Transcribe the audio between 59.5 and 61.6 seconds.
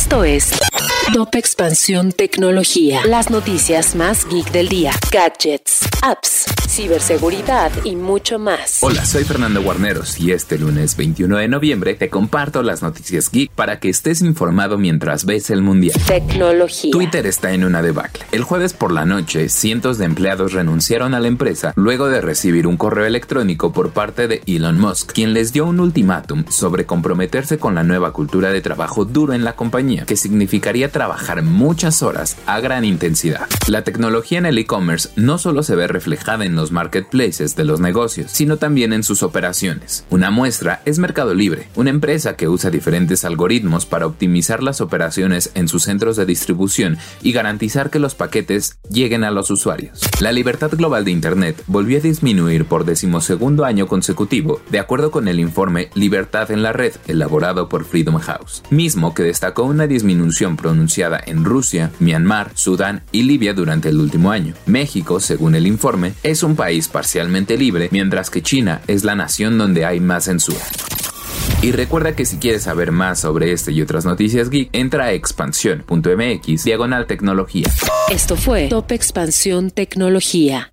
una disminución pronunciada en